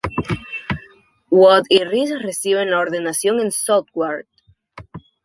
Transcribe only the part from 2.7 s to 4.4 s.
la ordenación en Southwark.